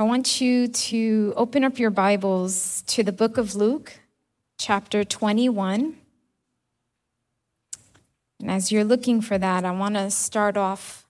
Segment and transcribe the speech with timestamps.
[0.00, 3.98] I want you to open up your Bibles to the book of Luke,
[4.56, 5.96] chapter 21.
[8.38, 11.08] And as you're looking for that, I want to start off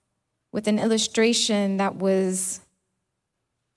[0.52, 2.62] with an illustration that was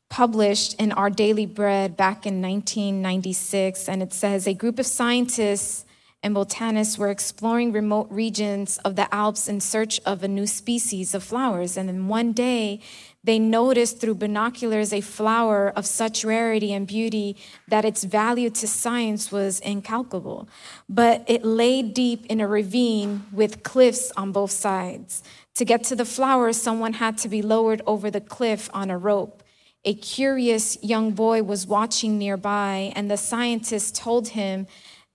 [0.09, 3.89] published in Our Daily Bread back in 1996.
[3.89, 5.83] And it says a group of scientists
[6.23, 11.13] and botanists were exploring remote regions of the Alps in search of a new species
[11.13, 11.75] of flowers.
[11.75, 12.79] And then one day,
[13.23, 18.67] they noticed through binoculars a flower of such rarity and beauty that its value to
[18.67, 20.49] science was incalculable.
[20.89, 25.21] But it lay deep in a ravine with cliffs on both sides.
[25.55, 28.97] To get to the flower, someone had to be lowered over the cliff on a
[28.97, 29.43] rope.
[29.85, 34.67] A curious young boy was watching nearby, and the scientists told him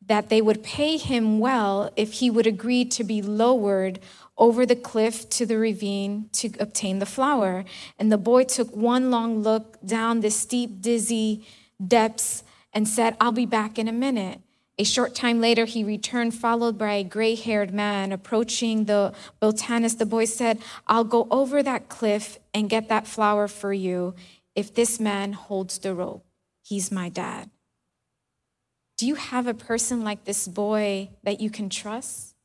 [0.06, 3.98] that they would pay him well if he would agree to be lowered
[4.38, 7.64] over the cliff to the ravine to obtain the flower.
[7.98, 11.46] And the boy took one long look down the steep, dizzy
[11.84, 14.41] depths and said, I'll be back in a minute.
[14.78, 18.12] A short time later, he returned, followed by a gray haired man.
[18.12, 23.48] Approaching the botanist, the boy said, I'll go over that cliff and get that flower
[23.48, 24.14] for you
[24.55, 26.27] if this man holds the rope.
[26.62, 27.48] He's my dad.
[28.98, 32.36] Do you have a person like this boy that you can trust?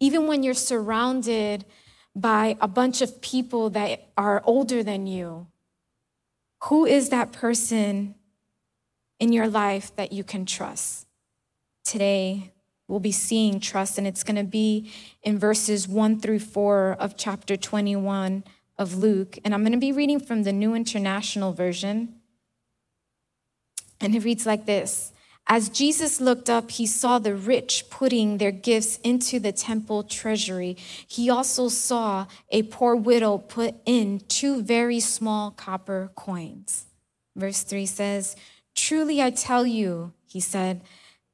[0.00, 1.64] Even when you're surrounded
[2.14, 5.46] by a bunch of people that are older than you,
[6.64, 8.14] who is that person
[9.18, 11.06] in your life that you can trust?
[11.84, 12.52] Today,
[12.86, 14.90] we'll be seeing trust, and it's going to be
[15.22, 18.44] in verses 1 through 4 of chapter 21
[18.78, 19.38] of Luke.
[19.44, 22.14] And I'm going to be reading from the New International Version.
[24.00, 25.12] And it reads like this
[25.48, 30.76] as Jesus looked up, he saw the rich putting their gifts into the temple treasury.
[31.06, 36.84] He also saw a poor widow put in two very small copper coins.
[37.34, 38.36] Verse 3 says,
[38.76, 40.82] Truly I tell you, he said,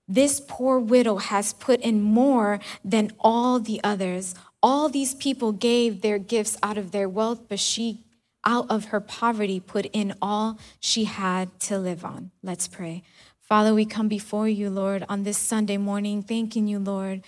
[0.07, 4.35] this poor widow has put in more than all the others.
[4.63, 8.05] All these people gave their gifts out of their wealth, but she,
[8.45, 12.33] out of her poverty, put in all she had to live on.
[12.43, 13.03] Let's pray.
[13.49, 17.23] Father, we come before you, Lord, on this Sunday morning, thanking you, Lord.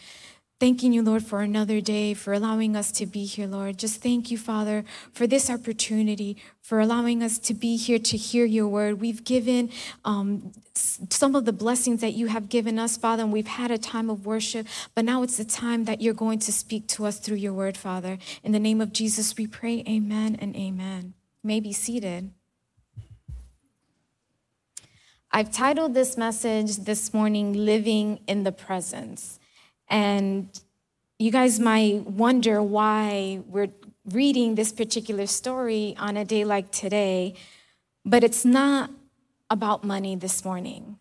[0.58, 3.76] Thanking you, Lord, for another day, for allowing us to be here, Lord.
[3.76, 8.46] Just thank you, Father, for this opportunity, for allowing us to be here to hear
[8.46, 8.98] your word.
[8.98, 9.70] We've given
[10.06, 13.76] um, some of the blessings that you have given us, Father, and we've had a
[13.76, 17.18] time of worship, but now it's the time that you're going to speak to us
[17.18, 18.16] through your word, Father.
[18.42, 21.12] In the name of Jesus, we pray, amen and amen.
[21.42, 22.30] You may be seated.
[25.32, 29.38] I've titled this message this morning, Living in the Presence.
[29.88, 30.48] And
[31.18, 33.70] you guys might wonder why we're
[34.12, 37.34] reading this particular story on a day like today,
[38.04, 38.90] but it's not
[39.50, 40.98] about money this morning.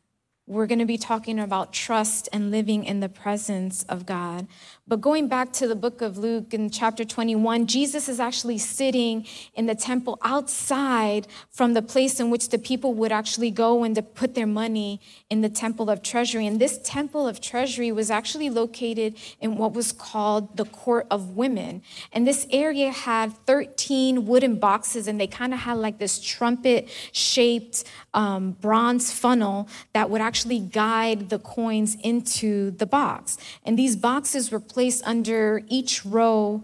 [0.47, 4.47] We're going to be talking about trust and living in the presence of God.
[4.87, 9.25] But going back to the book of Luke in chapter 21, Jesus is actually sitting
[9.55, 13.95] in the temple outside from the place in which the people would actually go and
[13.95, 15.01] to put their money
[15.31, 16.45] in the temple of treasury.
[16.45, 21.35] And this temple of treasury was actually located in what was called the court of
[21.35, 21.81] women.
[22.13, 26.89] And this area had 13 wooden boxes, and they kind of had like this trumpet
[27.11, 33.39] shaped um, bronze funnel that would actually guide the coins into the box.
[33.65, 36.61] And these boxes were placed under each row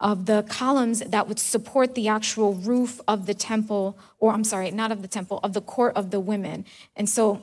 [0.00, 4.72] of the columns that would support the actual roof of the temple, or I'm sorry,
[4.72, 6.64] not of the temple, of the court of the women.
[6.96, 7.40] And so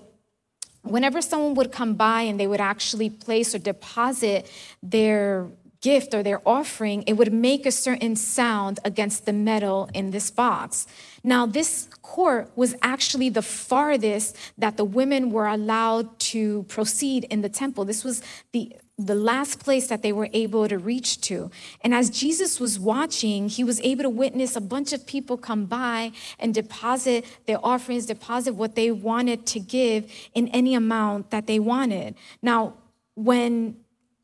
[0.82, 4.52] whenever someone would come by and they would actually place or deposit
[4.84, 5.48] their
[5.80, 10.30] gift or their offering, it would make a certain sound against the metal in this
[10.30, 10.86] box.
[11.24, 17.40] Now, this court was actually the farthest that the women were allowed to proceed in
[17.40, 17.86] the temple.
[17.86, 21.50] This was the the last place that they were able to reach to.
[21.82, 25.66] And as Jesus was watching, he was able to witness a bunch of people come
[25.66, 31.48] by and deposit their offerings, deposit what they wanted to give in any amount that
[31.48, 32.16] they wanted.
[32.42, 32.74] Now,
[33.16, 33.78] when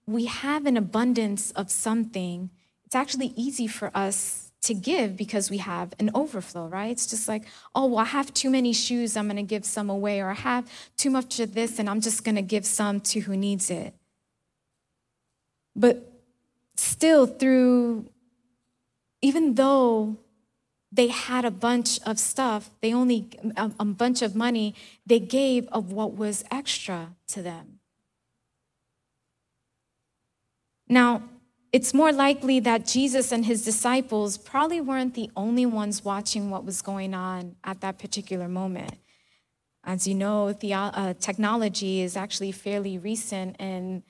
[0.06, 2.50] we have an abundance of something,
[2.86, 6.92] it's actually easy for us to give because we have an overflow, right?
[6.92, 7.44] It's just like,
[7.74, 10.69] oh, well, I have too many shoes, I'm gonna give some away, or I have
[10.98, 13.94] too much of this, and I'm just gonna give some to who needs it.
[15.75, 16.12] But
[16.75, 18.10] still, through,
[19.22, 20.18] even though
[20.92, 23.27] they had a bunch of stuff, they only,
[23.57, 24.74] a, a bunch of money,
[25.06, 27.80] they gave of what was extra to them.
[30.88, 31.24] Now,
[31.74, 36.63] it's more likely that Jesus and his disciples probably weren't the only ones watching what
[36.63, 38.94] was going on at that particular moment.
[39.83, 44.04] As you know, the, uh, technology is actually fairly recent, and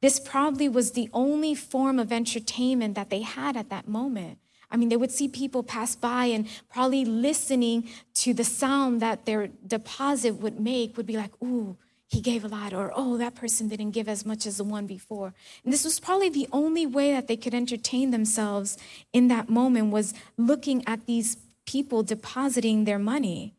[0.00, 4.38] this probably was the only form of entertainment that they had at that moment.
[4.70, 9.24] I mean, they would see people pass by and probably listening to the sound that
[9.24, 13.34] their deposit would make would be like, ooh, he gave a lot, or oh, that
[13.34, 15.34] person didn't give as much as the one before.
[15.62, 18.78] And this was probably the only way that they could entertain themselves
[19.12, 21.36] in that moment was looking at these
[21.66, 23.54] people depositing their money.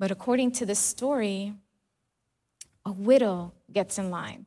[0.00, 1.54] But according to the story,
[2.84, 4.46] a widow gets in line.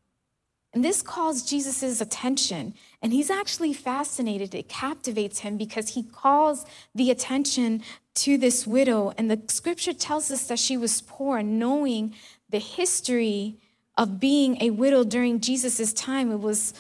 [0.73, 2.73] And this calls Jesus' attention.
[3.01, 4.55] And he's actually fascinated.
[4.55, 6.65] It captivates him because he calls
[6.95, 7.83] the attention
[8.15, 9.13] to this widow.
[9.17, 12.15] And the scripture tells us that she was poor, and knowing
[12.49, 13.57] the history
[13.97, 16.73] of being a widow during Jesus' time, it was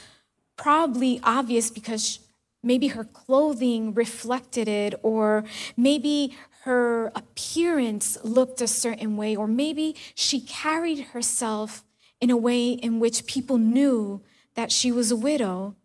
[0.57, 2.19] probably obvious because
[2.63, 5.43] maybe her clothing reflected it, or
[5.77, 11.83] maybe her appearance looked a certain way, or maybe she carried herself
[12.23, 14.21] in a way in which people knew
[14.55, 15.75] that she was a widow.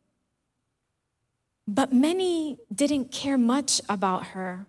[1.67, 4.67] But many didn't care much about her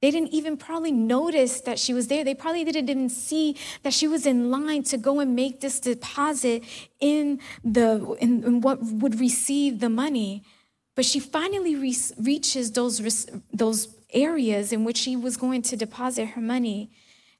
[0.00, 2.24] they didn't even probably notice that she was there.
[2.24, 5.78] They probably didn't even see that she was in line to go and make this
[5.78, 6.64] deposit
[7.00, 10.42] in the in, in what would receive the money.
[10.96, 16.30] But she finally re- reaches those those areas in which she was going to deposit
[16.30, 16.90] her money.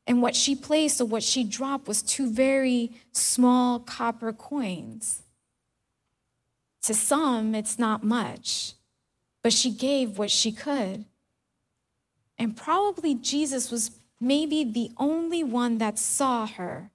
[0.06, 5.22] And what she placed or what she dropped was two very small copper coins.
[6.82, 8.74] To some, it's not much,
[9.42, 11.04] but she gave what she could.
[12.38, 16.90] And probably Jesus was maybe the only one that saw her.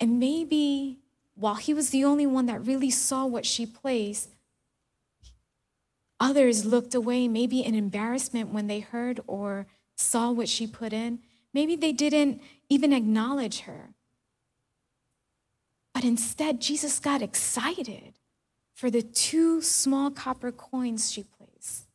[0.00, 0.98] And maybe
[1.34, 4.30] while he was the only one that really saw what she placed,
[6.20, 9.66] others looked away, maybe in embarrassment when they heard or
[9.98, 11.18] saw what she put in.
[11.52, 13.90] Maybe they didn't even acknowledge her.
[15.92, 18.14] But instead, Jesus got excited
[18.74, 21.86] for the two small copper coins she placed.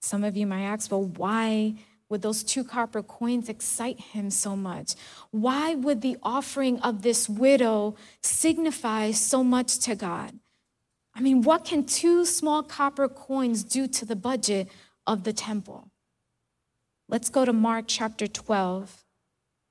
[0.00, 1.74] Some of you might ask, well, why
[2.08, 4.94] would those two copper coins excite him so much?
[5.30, 10.38] Why would the offering of this widow signify so much to God?
[11.14, 14.68] I mean, what can two small copper coins do to the budget
[15.06, 15.90] of the temple?
[17.08, 19.04] Let's go to Mark chapter 12,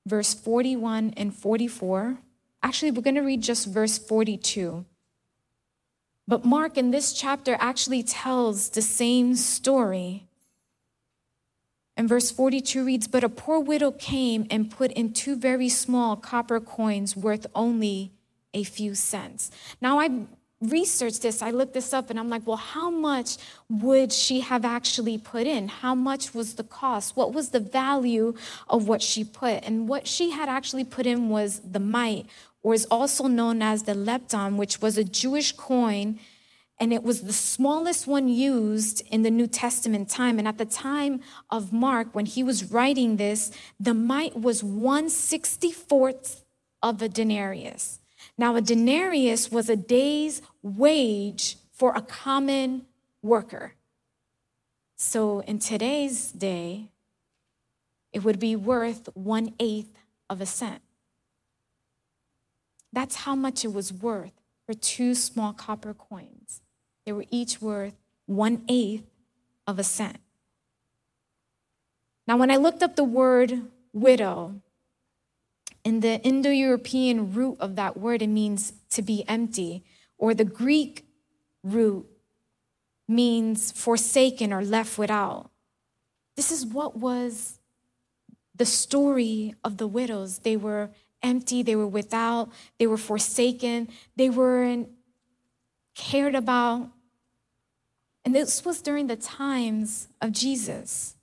[0.06, 2.18] verse 41 and 44.
[2.62, 4.84] Actually, we're going to read just verse 42.
[6.26, 10.26] But Mark in this chapter actually tells the same story.
[11.96, 16.16] And verse 42 reads But a poor widow came and put in two very small
[16.16, 18.12] copper coins worth only
[18.54, 19.50] a few cents.
[19.80, 20.26] Now, I
[20.60, 23.36] researched this, I looked this up, and I'm like, well, how much
[23.68, 25.68] would she have actually put in?
[25.68, 27.16] How much was the cost?
[27.16, 28.34] What was the value
[28.68, 29.64] of what she put?
[29.64, 32.26] And what she had actually put in was the mite,
[32.62, 36.18] or is also known as the lepton, which was a Jewish coin,
[36.80, 40.38] and it was the smallest one used in the New Testament time.
[40.38, 46.42] And at the time of Mark, when he was writing this, the mite was 164th
[46.82, 48.00] of a denarius.
[48.36, 52.86] Now, a denarius was a day's wage for a common
[53.22, 53.74] worker.
[54.96, 56.90] So in today's day,
[58.12, 59.98] it would be worth one eighth
[60.30, 60.82] of a cent.
[62.92, 64.32] That's how much it was worth
[64.66, 66.62] for two small copper coins.
[67.04, 67.94] They were each worth
[68.26, 69.04] one eighth
[69.66, 70.18] of a cent.
[72.26, 73.62] Now, when I looked up the word
[73.92, 74.60] widow,
[75.84, 79.84] in the Indo European root of that word, it means to be empty,
[80.16, 81.06] or the Greek
[81.62, 82.06] root
[83.06, 85.50] means forsaken or left without.
[86.36, 87.58] This is what was
[88.54, 90.38] the story of the widows.
[90.38, 90.90] They were
[91.22, 94.88] empty, they were without, they were forsaken, they weren't
[95.94, 96.88] cared about.
[98.24, 101.14] And this was during the times of Jesus.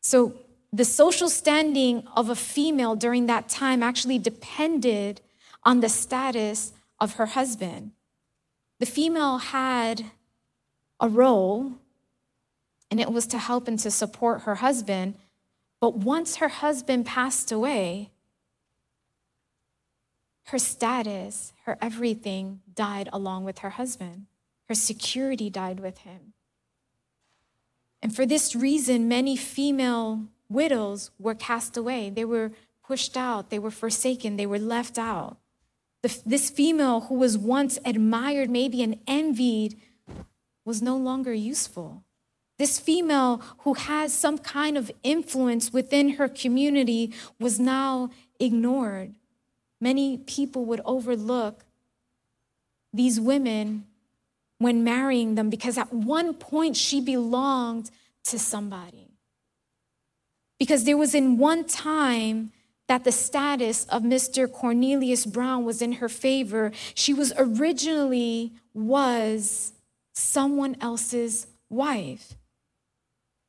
[0.00, 0.34] So
[0.74, 5.20] the social standing of a female during that time actually depended
[5.62, 7.92] on the status of her husband.
[8.80, 10.04] The female had
[10.98, 11.74] a role,
[12.90, 15.14] and it was to help and to support her husband.
[15.80, 18.10] But once her husband passed away,
[20.46, 24.26] her status, her everything died along with her husband.
[24.68, 26.32] Her security died with him.
[28.02, 32.10] And for this reason, many female widows were cast away.
[32.10, 32.52] They were
[32.86, 35.38] pushed out, they were forsaken, they were left out.
[36.02, 39.80] the, this female who was once admired, maybe and envied,
[40.64, 42.04] was no longer useful.
[42.58, 49.14] This female who had some kind of influence within her community was now ignored.
[49.80, 51.64] Many people would overlook
[52.92, 53.86] these women
[54.58, 57.90] when marrying them because at one point she belonged
[58.24, 59.13] to somebody.
[60.64, 62.50] Because there was in one time
[62.88, 64.50] that the status of Mr.
[64.50, 66.72] Cornelius Brown was in her favor.
[66.94, 69.74] She was originally was
[70.14, 72.36] someone else's wife.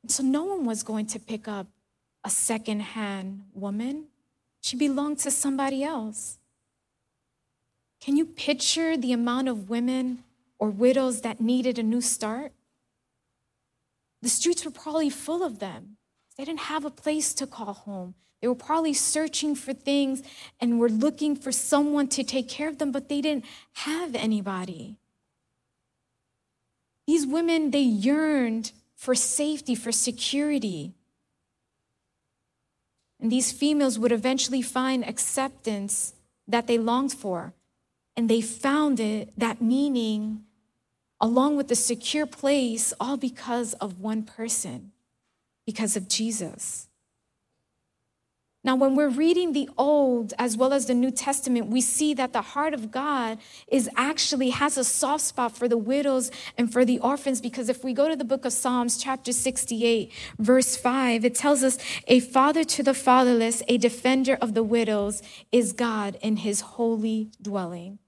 [0.08, 1.68] So no one was going to pick up
[2.22, 4.08] a second-hand woman.
[4.60, 6.36] She belonged to somebody else.
[7.98, 10.22] Can you picture the amount of women
[10.58, 12.52] or widows that needed a new start?
[14.20, 15.96] The streets were probably full of them.
[16.36, 18.14] They didn't have a place to call home.
[18.40, 20.22] They were probably searching for things
[20.60, 24.96] and were looking for someone to take care of them, but they didn't have anybody.
[27.06, 30.92] These women, they yearned for safety, for security.
[33.20, 36.14] And these females would eventually find acceptance
[36.46, 37.54] that they longed for.
[38.16, 40.44] And they found it, that meaning,
[41.20, 44.92] along with the secure place, all because of one person,
[45.66, 46.88] because of Jesus.
[48.66, 52.32] Now, when we're reading the Old as well as the New Testament, we see that
[52.32, 56.84] the heart of God is actually has a soft spot for the widows and for
[56.84, 57.40] the orphans.
[57.40, 61.62] Because if we go to the book of Psalms, chapter 68, verse 5, it tells
[61.62, 66.60] us, A father to the fatherless, a defender of the widows is God in his
[66.62, 68.00] holy dwelling.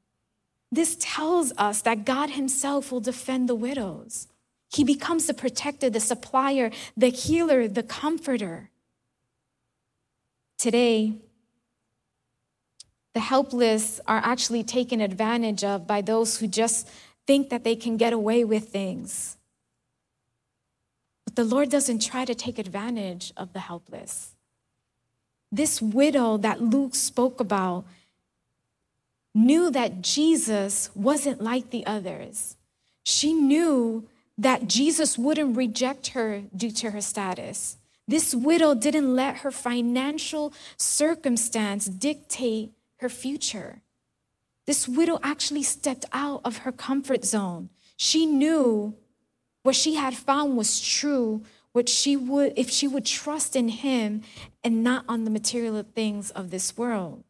[0.73, 4.27] This tells us that God himself will defend the widows.
[4.71, 8.71] He becomes the protector, the supplier, the healer, the comforter.
[10.59, 11.15] Today,
[13.15, 16.89] the helpless are actually taken advantage of by those who just
[17.27, 19.37] think that they can get away with things.
[21.25, 24.35] But the Lord doesn't try to take advantage of the helpless.
[25.51, 27.85] This widow that Luke spoke about
[29.35, 32.57] knew that Jesus wasn't like the others.
[33.05, 34.07] She knew
[34.39, 37.77] that Jesus wouldn't reject her due to her status.
[38.07, 43.83] This widow didn't let her financial circumstance dictate her future.
[44.67, 47.69] This widow actually stepped out of her comfort zone.
[47.97, 48.95] She knew
[49.63, 51.43] what she had found was true,
[51.73, 54.23] what she would if she would trust in him
[54.63, 57.25] and not on the material things of this world.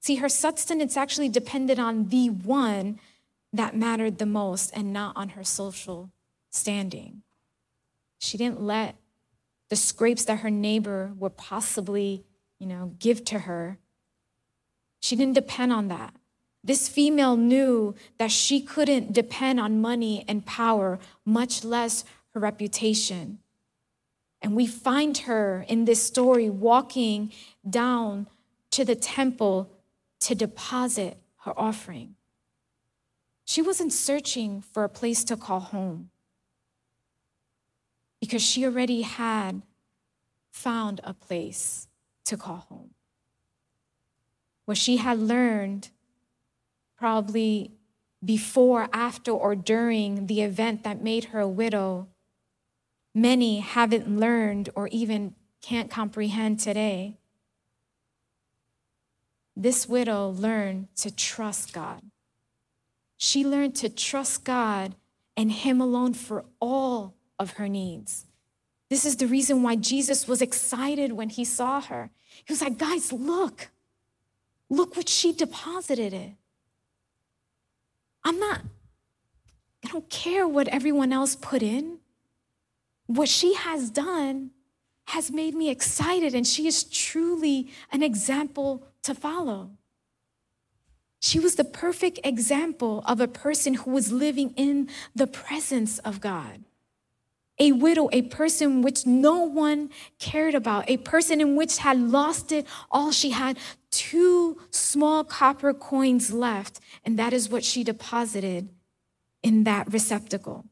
[0.00, 2.98] See, her sustenance actually depended on the one
[3.52, 6.10] that mattered the most and not on her social
[6.50, 7.22] standing.
[8.18, 8.96] She didn't let
[9.70, 12.24] the scrapes that her neighbor would possibly,
[12.58, 13.78] you know, give to her.
[15.00, 16.14] She didn't depend on that.
[16.62, 22.04] This female knew that she couldn't depend on money and power, much less
[22.34, 23.38] her reputation.
[24.42, 27.32] And we find her in this story walking
[27.68, 28.26] down
[28.72, 29.70] to the temple
[30.20, 32.16] to deposit her offering.
[33.44, 36.10] She wasn't searching for a place to call home
[38.20, 39.62] because she already had
[40.52, 41.88] found a place
[42.24, 42.90] to call home.
[44.66, 45.90] What she had learned
[46.96, 47.72] probably
[48.22, 52.08] before, after, or during the event that made her a widow,
[53.14, 57.16] many haven't learned or even can't comprehend today.
[59.56, 62.02] This widow learned to trust God.
[63.16, 64.94] She learned to trust God
[65.36, 68.26] and Him alone for all of her needs.
[68.90, 72.10] This is the reason why Jesus was excited when he saw her.
[72.44, 73.70] He was like, guys, look,
[74.68, 76.32] look what she deposited it.
[78.22, 78.60] I'm not,
[79.84, 81.98] I don't care what everyone else put in.
[83.06, 84.50] What she has done
[85.06, 89.70] has made me excited, and she is truly an example to follow.
[91.20, 96.20] She was the perfect example of a person who was living in the presence of
[96.20, 96.64] God
[97.60, 102.50] a widow, a person which no one cared about, a person in which had lost
[102.50, 103.12] it all.
[103.12, 103.58] She had
[103.90, 108.70] two small copper coins left, and that is what she deposited
[109.42, 110.64] in that receptacle.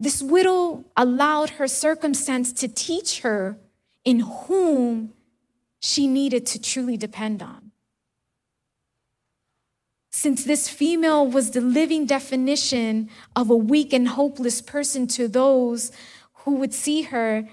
[0.00, 3.56] This widow allowed her circumstance to teach her
[4.04, 5.12] in whom
[5.78, 7.69] she needed to truly depend on.
[10.20, 15.92] Since this female was the living definition of a weak and hopeless person to those
[16.44, 17.48] who would see her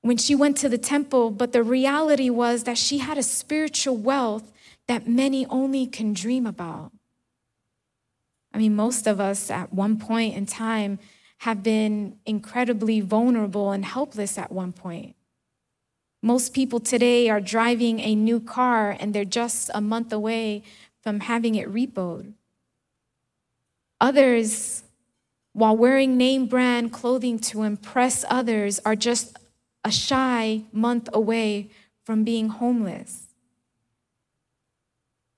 [0.00, 3.96] when she went to the temple, but the reality was that she had a spiritual
[3.96, 4.52] wealth
[4.86, 6.92] that many only can dream about.
[8.54, 11.00] I mean, most of us at one point in time
[11.38, 15.16] have been incredibly vulnerable and helpless at one point.
[16.22, 20.62] Most people today are driving a new car and they're just a month away
[21.08, 22.34] from having it repoed.
[23.98, 24.82] Others,
[25.54, 29.38] while wearing name brand clothing to impress others, are just
[29.82, 31.70] a shy month away
[32.04, 33.28] from being homeless.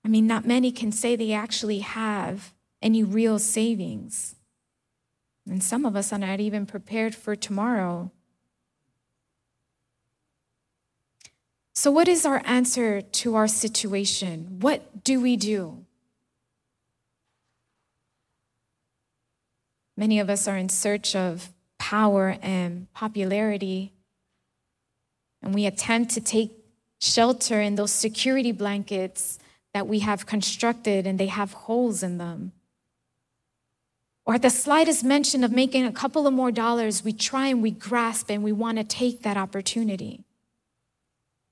[0.04, 4.34] I mean, not many can say they actually have any real savings.
[5.48, 8.10] And some of us are not even prepared for tomorrow.
[11.80, 14.58] So, what is our answer to our situation?
[14.60, 15.86] What do we do?
[19.96, 23.94] Many of us are in search of power and popularity,
[25.40, 26.50] and we attempt to take
[26.98, 29.38] shelter in those security blankets
[29.72, 32.52] that we have constructed and they have holes in them.
[34.26, 37.62] Or at the slightest mention of making a couple of more dollars, we try and
[37.62, 40.26] we grasp and we want to take that opportunity.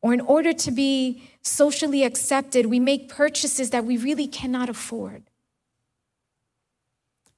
[0.00, 5.25] Or in order to be socially accepted, we make purchases that we really cannot afford.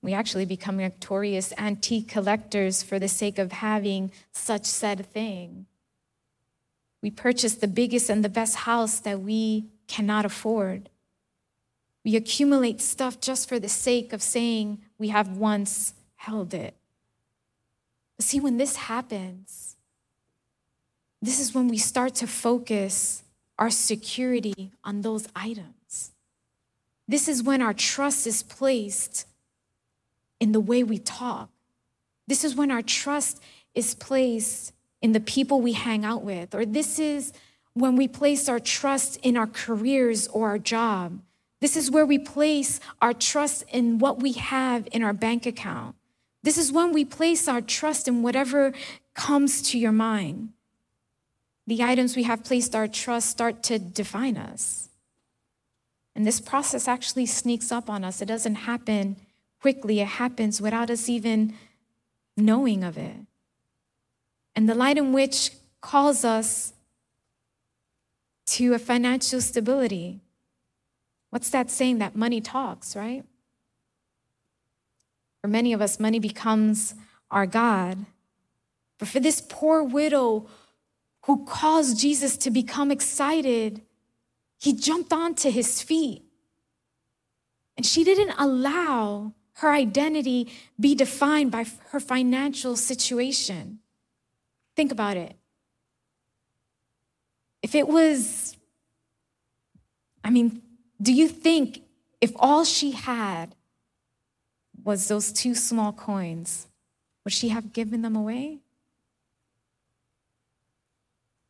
[0.03, 5.67] We actually become notorious antique collectors for the sake of having such said thing.
[7.03, 10.91] We purchase the biggest and the best house that we cannot afford.
[12.05, 16.75] We accumulate stuff just for the sake of saying we have once held it.
[18.19, 19.77] See, when this happens,
[21.23, 23.23] this is when we start to focus
[23.59, 26.13] our security on those items.
[27.07, 29.27] This is when our trust is placed
[30.39, 31.51] in the way we talk.
[32.27, 33.43] This is when our trust
[33.75, 34.73] is placed
[35.03, 37.33] in the people we hang out with, or this is
[37.75, 41.21] when we place our trust in our careers or our job.
[41.61, 45.97] This is where we place our trust in what we have in our bank account.
[46.43, 48.73] This is when we place our trust in whatever
[49.15, 50.53] comes to your mind.
[51.71, 54.89] The items we have placed our trust start to define us.
[56.17, 58.21] And this process actually sneaks up on us.
[58.21, 59.15] It doesn't happen
[59.63, 61.55] quickly, it happens without us even
[62.37, 63.15] knowing of it.
[64.57, 66.73] And the light in which calls us
[68.47, 70.23] to a financial stability.
[71.31, 71.99] What's that saying?
[71.99, 73.23] That money talks, right?
[75.41, 76.97] For many of us, money becomes
[77.31, 78.07] our God.
[78.99, 80.49] But for this poor widow
[81.23, 83.83] who caused Jesus to become excited,
[84.59, 86.23] he jumped onto his feet.
[87.77, 93.79] And she didn't allow her identity be defined by her financial situation.
[94.77, 95.37] Think about it.
[97.63, 98.57] If it was,
[100.25, 100.63] I mean,
[101.01, 101.83] do you think
[102.21, 103.55] if all she had
[104.83, 106.67] was those two small coins,
[107.25, 108.61] would she have given them away?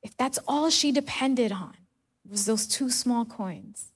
[0.02, 1.74] If that's all she depended on,
[2.28, 3.92] was those two small coins,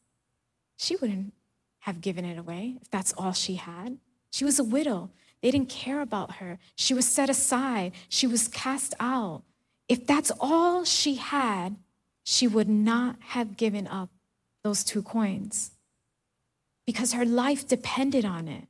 [0.76, 1.32] she wouldn't
[1.80, 3.98] have given it away if that's all she had.
[4.30, 5.10] She was a widow.
[5.40, 6.58] They didn't care about her.
[6.74, 7.92] She was set aside.
[8.08, 9.42] She was cast out.
[9.88, 11.76] If that's all she had,
[12.24, 14.08] she would not have given up
[14.62, 15.72] those two coins
[16.86, 18.64] because her life depended on it.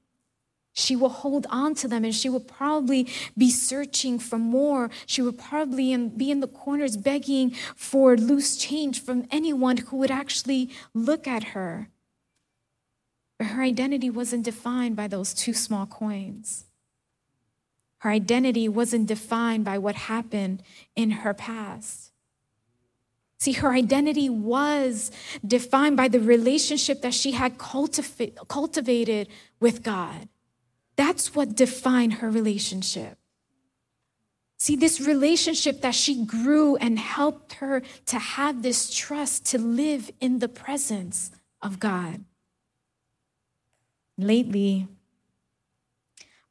[0.77, 3.09] She will hold on to them and she will probably
[3.39, 4.91] be searching for more.
[5.07, 10.11] She would probably be in the corners begging for loose change from anyone who would
[10.11, 11.89] actually look at her.
[13.39, 16.65] But her identity wasn't defined by those two small coins.
[17.99, 20.63] Her identity wasn't defined by what happened
[20.97, 22.11] in her past.
[23.39, 25.13] See, her identity was
[25.47, 29.29] defined by the relationship that she had cultivated
[29.61, 30.29] with God.
[30.97, 33.19] That's what defined her relationship.
[34.57, 40.11] See, this relationship that she grew and helped her to have this trust to live
[40.21, 42.25] in the presence of God.
[44.17, 44.87] Lately,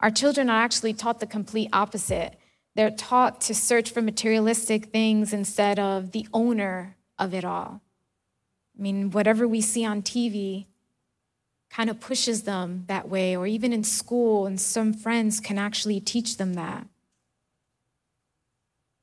[0.00, 2.38] our children are actually taught the complete opposite.
[2.76, 7.80] They're taught to search for materialistic things instead of the owner of it all.
[8.78, 10.66] I mean, whatever we see on TV
[11.74, 15.98] kind of pushes them that way, or even in school, and some friends can actually
[15.98, 16.86] teach them that.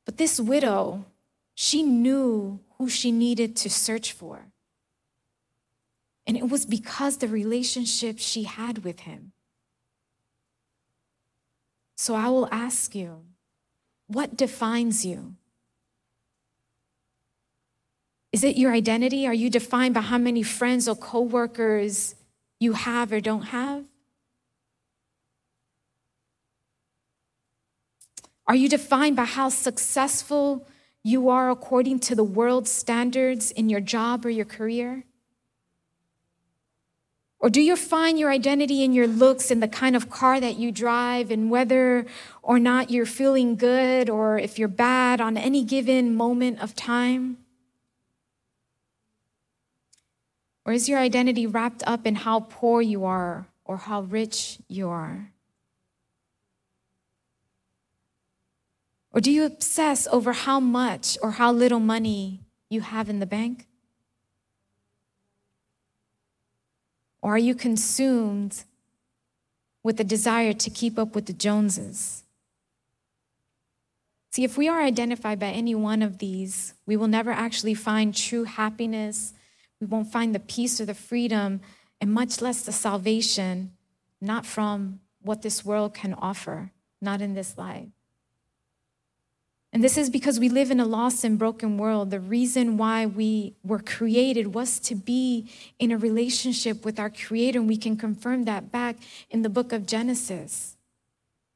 [0.05, 1.05] But this widow,
[1.53, 4.45] she knew who she needed to search for.
[6.25, 9.34] And it was because the relationship she had with him.
[11.97, 13.23] So I will ask you,
[14.07, 15.36] what defines you?
[18.31, 19.27] Is it your identity?
[19.27, 22.15] Are you defined by how many friends or coworkers
[22.62, 23.84] you have or don't have?
[28.45, 30.67] Are you defined by how successful
[31.04, 35.06] you are according to the world's standards in your job or your career?
[37.39, 40.58] Or do you find your identity in your looks and the kind of car that
[40.58, 42.06] you drive and whether
[42.43, 47.38] or not you're feeling good or if you're bad on any given moment of time?
[50.71, 54.88] Or is your identity wrapped up in how poor you are or how rich you
[54.88, 55.34] are?
[59.12, 63.25] Or do you obsess over how much or how little money you have in the
[63.25, 63.67] bank?
[67.21, 68.63] Or are you consumed
[69.84, 72.23] with the desire to keep up with the Joneses?
[74.29, 78.15] See, if we are identified by any one of these, we will never actually find
[78.15, 79.34] true happiness.
[79.81, 81.59] We won't find the peace or the freedom,
[81.99, 83.71] and much less the salvation,
[84.21, 87.89] not from what this world can offer, not in this life.
[89.73, 92.11] And this is because we live in a lost and broken world.
[92.11, 97.59] The reason why we were created was to be in a relationship with our Creator,
[97.59, 98.97] and we can confirm that back
[99.29, 100.77] in the book of Genesis.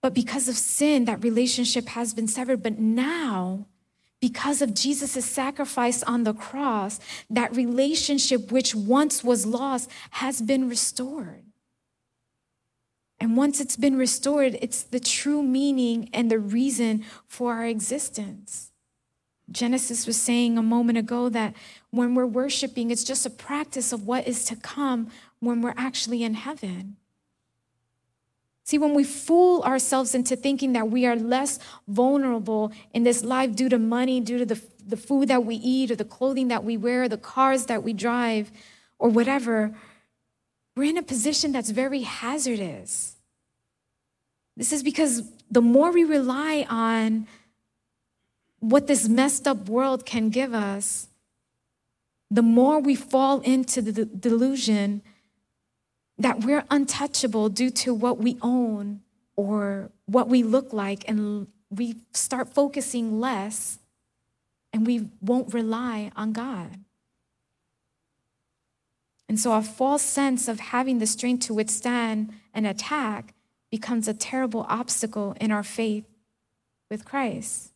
[0.01, 2.63] But because of sin, that relationship has been severed.
[2.63, 3.65] But now,
[4.25, 10.67] because of Jesus' sacrifice on the cross, that relationship which once was lost has been
[10.67, 11.43] restored.
[13.19, 18.71] And once it's been restored, it's the true meaning and the reason for our existence.
[19.51, 21.53] Genesis was saying a moment ago that
[21.91, 26.23] when we're worshiping, it's just a practice of what is to come when we're actually
[26.23, 26.97] in heaven.
[28.65, 33.55] See, when we fool ourselves into thinking that we are less vulnerable in this life
[33.55, 36.63] due to money, due to the, the food that we eat, or the clothing that
[36.63, 38.51] we wear, the cars that we drive,
[38.97, 39.71] or whatever,
[40.75, 43.17] we're in a position that's very hazardous.
[44.57, 47.27] This is because the more we rely on
[48.61, 51.07] what this messed up world can give us,
[52.31, 55.03] the more we fall into the delusion
[56.17, 59.01] that we're untouchable due to what we own
[59.35, 63.79] or what we look like, and we start focusing less
[64.71, 66.79] and we won't rely on God.
[69.27, 73.33] And so, a false sense of having the strength to withstand an attack
[73.71, 76.05] becomes a terrible obstacle in our faith
[76.89, 77.73] with Christ.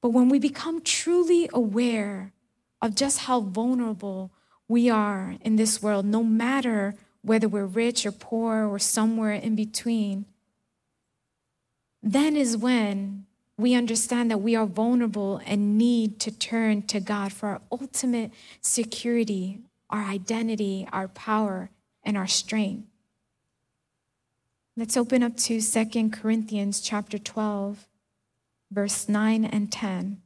[0.00, 2.32] But when we become truly aware
[2.80, 4.30] of just how vulnerable
[4.68, 9.56] we are in this world, no matter whether we're rich or poor or somewhere in
[9.56, 10.26] between,
[12.02, 17.32] then is when we understand that we are vulnerable and need to turn to God
[17.32, 19.60] for our ultimate security
[19.94, 21.70] our identity, our power,
[22.02, 22.88] and our strength.
[24.76, 27.86] Let's open up to Second Corinthians chapter 12,
[28.72, 30.20] verse 9 and 10.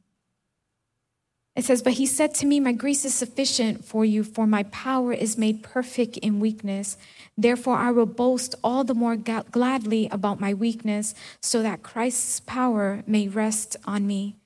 [1.59, 4.63] It says, But he said to me, My grace is sufficient for you, for my
[4.63, 6.95] power is made perfect in weakness.
[7.37, 13.03] Therefore, I will boast all the more gladly about my weakness, so that Christ's power
[13.05, 14.37] may rest on me.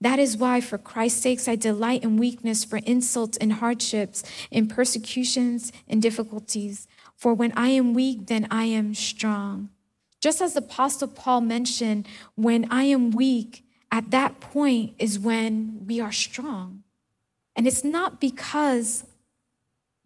[0.00, 4.22] That is why, for Christ's sakes, I delight in weakness, for insults and hardships,
[4.52, 6.86] in persecutions and difficulties.
[7.16, 9.70] For when I am weak, then I am strong.
[10.20, 15.84] Just as the Apostle Paul mentioned, when I am weak, at that point is when
[15.86, 16.82] we are strong.
[17.54, 19.04] And it's not because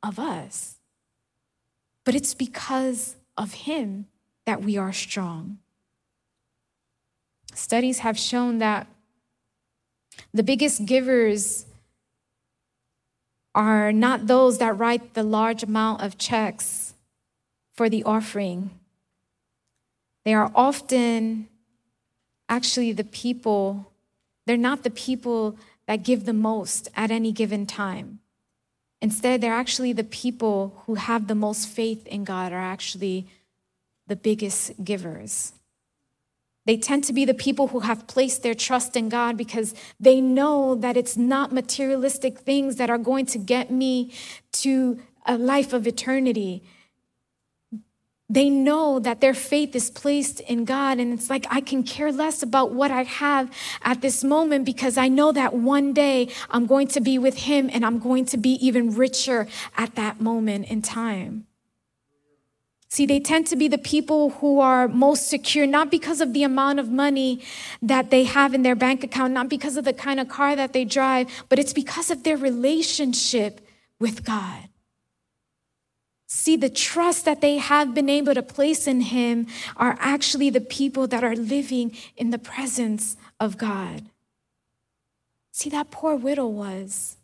[0.03, 0.79] of us,
[2.05, 4.07] but it's because of Him
[4.45, 5.59] that we are strong.
[7.55, 8.89] Studies have shown that
[10.35, 11.65] the biggest givers
[13.55, 16.95] are not those that write the large amount of checks
[17.73, 18.71] for the offering.
[20.25, 21.49] They are often
[22.49, 23.93] actually the people,
[24.47, 28.21] they're not the people that give the most at any given time.
[29.01, 33.27] Instead, they're actually the people who have the most faith in God, are actually
[34.07, 35.53] the biggest givers.
[36.65, 40.21] They tend to be the people who have placed their trust in God because they
[40.21, 44.13] know that it's not materialistic things that are going to get me
[44.53, 46.65] to a life of eternity.
[48.29, 52.11] They know that their faith is placed in God, and it's like, I can care
[52.11, 53.51] less about what I have
[53.83, 57.71] at this moment because I know that one day I'm going to be with Him
[57.73, 61.47] and I'm going to be even richer at that moment in time.
[62.89, 66.43] See, they tend to be the people who are most secure, not because of the
[66.43, 67.43] amount of money
[67.83, 70.73] that they have in their bank account, not because of the kind of car that
[70.73, 73.61] they drive, but it's because of their relationship
[74.01, 74.69] with God.
[76.37, 80.61] See, the trust that they have been able to place in Him are actually the
[80.61, 84.03] people that are living in the presence of God.
[85.51, 87.17] See, that poor widow was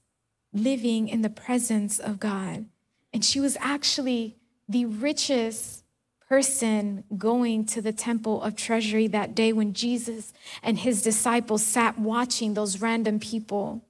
[0.54, 2.64] living in the presence of God.
[3.12, 5.84] And she was actually the richest
[6.26, 11.98] person going to the temple of treasury that day when Jesus and his disciples sat
[11.98, 13.84] watching those random people.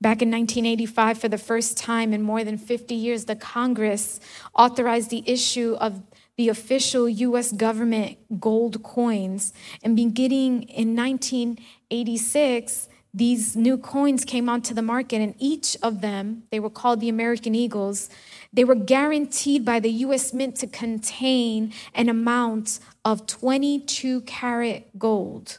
[0.00, 4.20] Back in 1985, for the first time in more than 50 years, the Congress
[4.54, 6.02] authorized the issue of
[6.36, 9.52] the official US government gold coins.
[9.82, 16.44] And beginning in 1986, these new coins came onto the market, and each of them,
[16.52, 18.08] they were called the American Eagles,
[18.52, 25.58] they were guaranteed by the US Mint to contain an amount of 22 karat gold.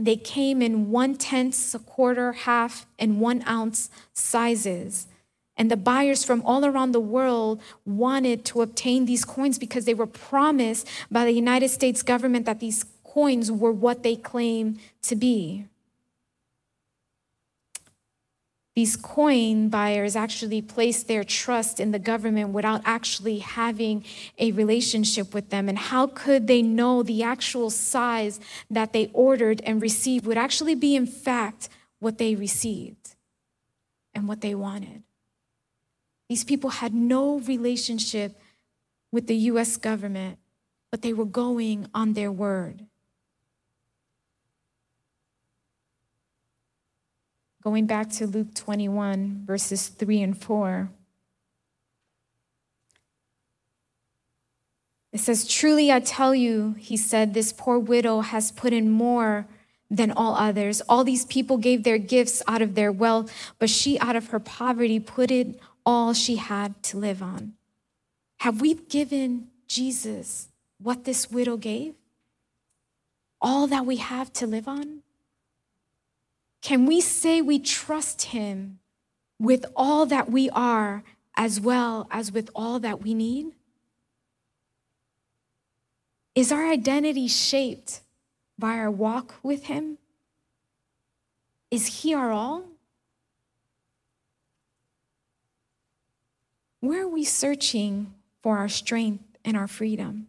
[0.00, 5.06] They came in one tenth, a quarter, half, and one ounce sizes.
[5.58, 9.92] And the buyers from all around the world wanted to obtain these coins because they
[9.92, 15.16] were promised by the United States government that these coins were what they claim to
[15.16, 15.66] be.
[18.80, 24.06] These coin buyers actually placed their trust in the government without actually having
[24.38, 25.68] a relationship with them.
[25.68, 28.40] And how could they know the actual size
[28.70, 33.16] that they ordered and received would actually be, in fact, what they received
[34.14, 35.02] and what they wanted?
[36.30, 38.40] These people had no relationship
[39.12, 40.38] with the US government,
[40.90, 42.86] but they were going on their word.
[47.62, 50.90] Going back to Luke 21, verses 3 and 4.
[55.12, 59.46] It says, Truly I tell you, he said, this poor widow has put in more
[59.90, 60.80] than all others.
[60.88, 64.38] All these people gave their gifts out of their wealth, but she, out of her
[64.38, 67.54] poverty, put in all she had to live on.
[68.38, 71.94] Have we given Jesus what this widow gave?
[73.40, 75.02] All that we have to live on?
[76.62, 78.78] Can we say we trust Him
[79.38, 81.02] with all that we are
[81.36, 83.52] as well as with all that we need?
[86.34, 88.00] Is our identity shaped
[88.58, 89.98] by our walk with Him?
[91.70, 92.64] Is He our all?
[96.80, 100.28] Where are we searching for our strength and our freedom?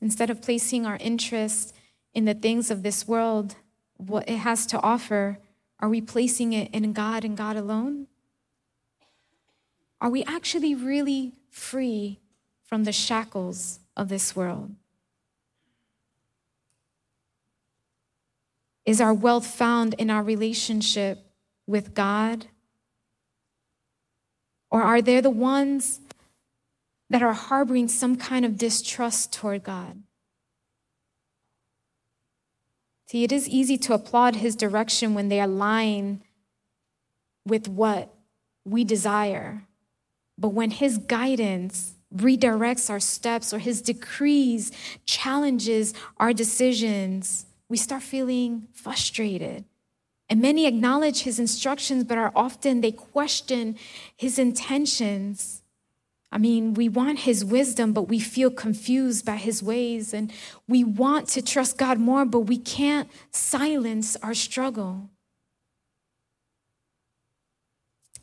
[0.00, 1.74] Instead of placing our interest
[2.14, 3.56] in the things of this world,
[3.96, 5.38] what it has to offer,
[5.80, 8.06] are we placing it in God and God alone?
[10.00, 12.20] Are we actually really free
[12.64, 14.74] from the shackles of this world?
[18.84, 21.26] Is our wealth found in our relationship
[21.66, 22.46] with God?
[24.70, 26.00] Or are there the ones
[27.10, 30.02] that are harboring some kind of distrust toward God?
[33.06, 36.22] See, it is easy to applaud his direction when they align
[37.46, 38.12] with what
[38.64, 39.64] we desire.
[40.36, 44.72] But when his guidance redirects our steps or his decrees
[45.04, 49.64] challenges our decisions, we start feeling frustrated.
[50.28, 53.76] And many acknowledge his instructions, but are often they question
[54.16, 55.62] his intentions.
[56.32, 60.12] I mean, we want his wisdom, but we feel confused by his ways.
[60.12, 60.32] And
[60.68, 65.08] we want to trust God more, but we can't silence our struggle.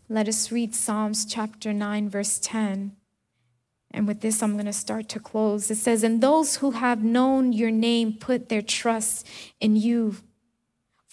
[0.09, 2.95] Let us read Psalms chapter 9, verse 10.
[3.91, 5.71] And with this, I'm going to start to close.
[5.71, 9.27] It says, And those who have known your name put their trust
[9.59, 10.17] in you.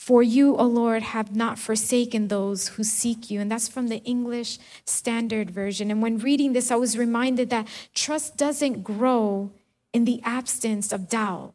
[0.01, 3.39] For you, O Lord, have not forsaken those who seek you.
[3.39, 5.91] And that's from the English Standard Version.
[5.91, 9.51] And when reading this, I was reminded that trust doesn't grow
[9.93, 11.53] in the absence of doubt.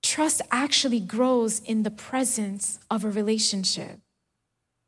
[0.00, 3.98] Trust actually grows in the presence of a relationship.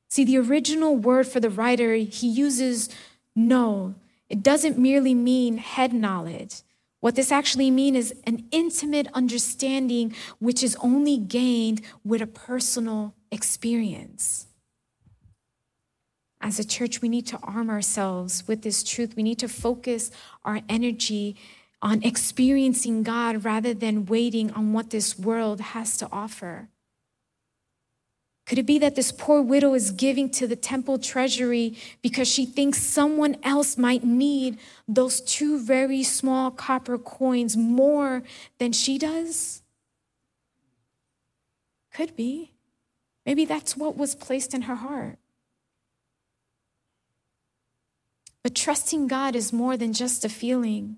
[0.09, 2.89] See, the original word for the writer, he uses
[3.35, 3.97] know.
[4.29, 6.63] It doesn't merely mean head knowledge.
[7.03, 13.13] What this actually means is an intimate understanding which is only gained with a personal
[13.33, 14.47] experience.
[16.41, 19.17] As a church, we need to arm ourselves with this truth.
[19.17, 20.13] We need to focus
[20.45, 21.35] our energy
[21.83, 26.69] on experiencing God rather than waiting on what this world has to offer.
[28.45, 32.45] Could it be that this poor widow is giving to the temple treasury because she
[32.45, 38.23] thinks someone else might need those two very small copper coins more
[38.59, 39.63] than she does?
[41.95, 42.53] Could be.
[43.25, 45.19] Maybe that's what was placed in her heart.
[48.43, 50.97] But trusting God is more than just a feeling.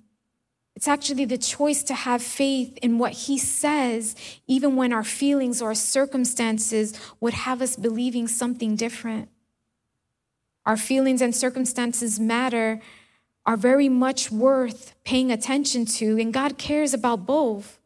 [0.76, 5.62] It's actually the choice to have faith in what He says, even when our feelings
[5.62, 9.28] or our circumstances would have us believing something different.
[10.66, 12.80] Our feelings and circumstances matter,
[13.46, 17.78] are very much worth paying attention to, and God cares about both.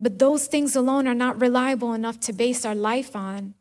[0.00, 3.54] But those things alone are not reliable enough to base our life on.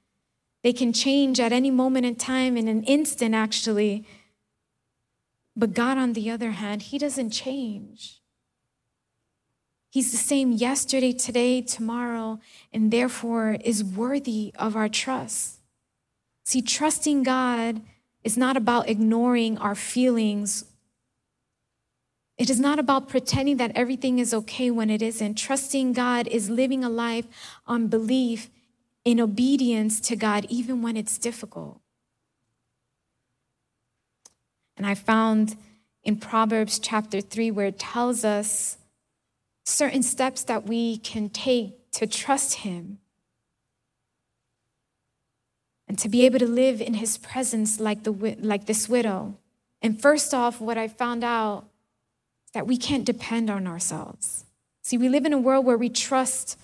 [0.63, 4.05] They can change at any moment in time, in an instant, actually.
[5.55, 8.20] But God, on the other hand, He doesn't change.
[9.91, 12.39] He's the same yesterday, today, tomorrow,
[12.73, 15.59] and therefore is worthy of our trust.
[16.43, 17.81] See, trusting God
[18.23, 20.65] is not about ignoring our feelings
[22.41, 25.35] it is not about pretending that everything is okay when it isn't.
[25.35, 27.27] Trusting God is living a life
[27.67, 28.49] on belief
[29.05, 31.79] in obedience to God, even when it's difficult.
[34.75, 35.55] And I found
[36.03, 38.79] in Proverbs chapter 3 where it tells us
[39.71, 42.99] certain steps that we can take to trust Him
[45.87, 49.37] and to be able to live in His presence like, the, like this widow.
[49.81, 51.65] And first off, what I found out
[52.45, 54.45] is that we can't depend on ourselves.
[54.83, 56.57] See, we live in a world where we trust,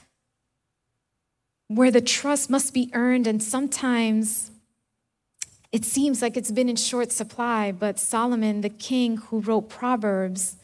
[1.68, 4.52] where the trust must be earned, and sometimes
[5.72, 7.72] it seems like it's been in short supply.
[7.72, 10.56] But Solomon, the king who wrote Proverbs,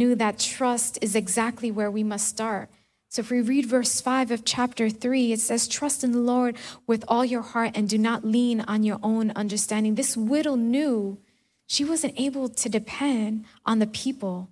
[0.00, 2.70] knew that trust is exactly where we must start.
[3.10, 6.56] So if we read verse 5 of chapter 3, it says, Trust in the Lord
[6.86, 9.94] with all your heart and do not lean on your own understanding.
[9.94, 11.18] This widow knew
[11.66, 14.48] she wasn't able to depend on the people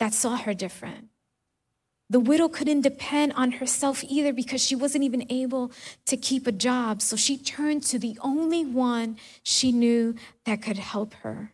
[0.00, 1.08] that saw her different.
[2.10, 5.70] The widow couldn't depend on herself either because she wasn't even able
[6.06, 7.00] to keep a job.
[7.00, 11.53] So she turned to the only one she knew that could help her.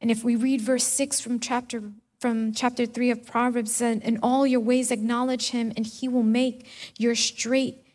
[0.00, 1.82] And if we read verse 6 from chapter
[2.18, 6.22] from chapter 3 of Proverbs said, in all your ways acknowledge him and he will
[6.22, 6.66] make
[6.98, 7.86] your straight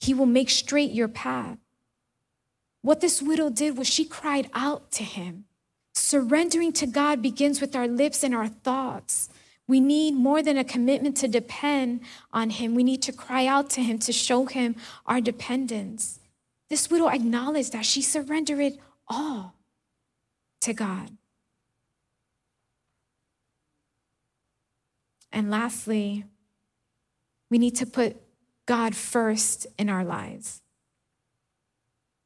[0.00, 1.58] he will make straight your path.
[2.82, 5.44] What this widow did was she cried out to him.
[5.94, 9.28] Surrendering to God begins with our lips and our thoughts.
[9.68, 12.00] We need more than a commitment to depend
[12.32, 12.74] on Him.
[12.74, 16.20] We need to cry out to Him to show Him our dependence.
[16.70, 19.54] This widow acknowledged that she surrendered it all
[20.62, 21.17] to God.
[25.32, 26.24] And lastly,
[27.50, 28.16] we need to put
[28.66, 30.60] God first in our lives.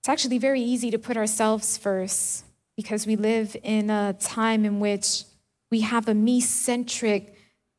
[0.01, 2.45] It's actually very easy to put ourselves first
[2.77, 5.25] because we live in a time in which
[5.71, 7.37] we have a me centric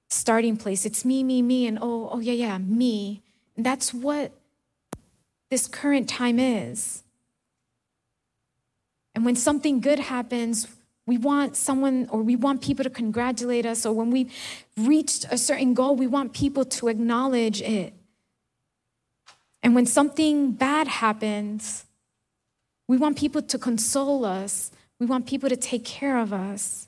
[0.10, 0.86] starting place.
[0.86, 3.22] It's me, me, me, and oh, oh, yeah, yeah, me.
[3.58, 4.32] And that's what
[5.50, 7.04] this current time is.
[9.14, 10.68] And when something good happens,
[11.06, 14.34] we want someone or we want people to congratulate us, or when we've
[14.78, 17.94] reached a certain goal, we want people to acknowledge it.
[19.62, 21.86] And when something bad happens,
[22.88, 24.72] we want people to console us
[25.04, 26.88] we want people to take care of us.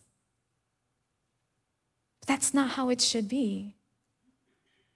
[2.21, 3.75] But that's not how it should be.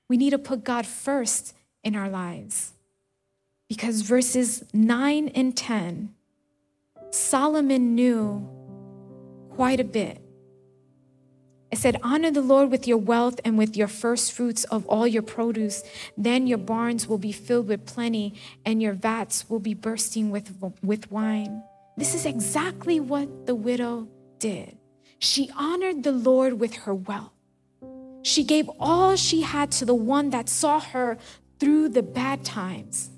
[0.08, 1.54] We need to put God first
[1.84, 2.72] in our lives.
[3.68, 6.16] Because verses 9 and 10,
[7.12, 8.50] Solomon knew
[9.60, 10.22] quite a bit.
[11.70, 15.06] It said, Honor the Lord with your wealth and with your first fruits of all
[15.06, 15.84] your produce.
[16.16, 20.56] Then your barns will be filled with plenty, and your vats will be bursting with,
[20.82, 21.62] with wine.
[21.98, 24.78] This is exactly what the widow did.
[25.20, 27.34] She honored the Lord with her wealth.
[28.22, 31.18] She gave all she had to the one that saw her
[31.60, 33.10] through the bad times.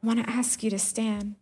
[0.00, 1.34] I want to ask you to stand.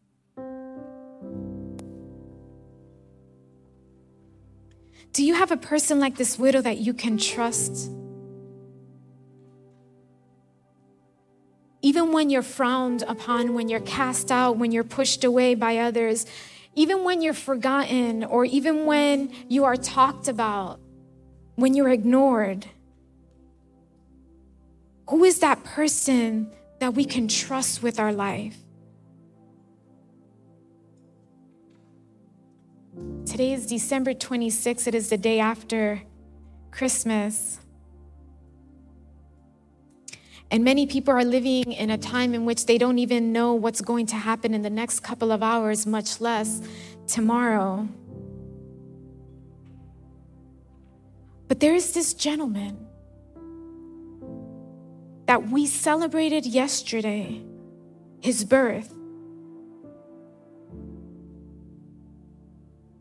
[5.12, 7.90] Do you have a person like this widow that you can trust?
[11.82, 16.24] Even when you're frowned upon, when you're cast out, when you're pushed away by others,
[16.74, 20.80] even when you're forgotten, or even when you are talked about,
[21.56, 22.64] when you're ignored,
[25.10, 28.61] who is that person that we can trust with our life?
[33.26, 34.86] Today is December 26th.
[34.86, 36.02] It is the day after
[36.70, 37.60] Christmas.
[40.50, 43.80] And many people are living in a time in which they don't even know what's
[43.80, 46.60] going to happen in the next couple of hours, much less
[47.06, 47.88] tomorrow.
[51.48, 52.86] But there is this gentleman
[55.26, 57.42] that we celebrated yesterday,
[58.20, 58.92] his birth.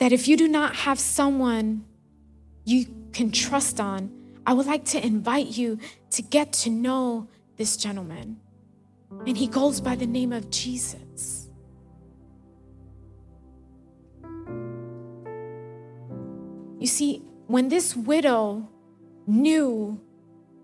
[0.02, 1.86] That if you do not have someone
[2.66, 4.12] you can trust on,
[4.48, 5.78] I would like to invite you
[6.10, 7.28] to get to know
[7.58, 8.40] this gentleman.
[9.28, 11.50] And he goes by the name of Jesus.
[16.80, 18.68] You see, when this widow
[19.28, 20.02] knew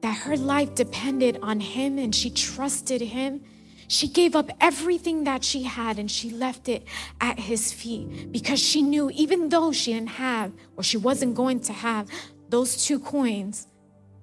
[0.01, 3.43] that her life depended on him and she trusted him,
[3.88, 6.85] she gave up everything that she had and she left it
[7.21, 11.59] at his feet because she knew even though she didn't have or she wasn't going
[11.61, 12.09] to have
[12.49, 13.67] those two coins,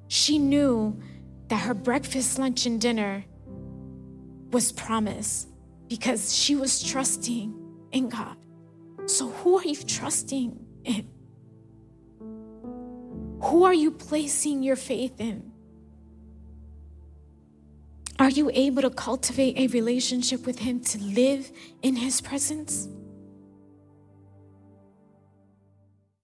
[0.09, 1.01] she knew
[1.49, 3.25] that her breakfast, lunch, and dinner
[4.51, 5.49] was promised
[5.89, 7.55] because she was trusting
[7.93, 8.37] in God.
[9.07, 11.09] So, who are you trusting in?
[13.43, 15.54] Who are you placing your faith in?
[18.17, 21.51] Are you able to cultivate a relationship with Him to live
[21.83, 22.89] in His presence?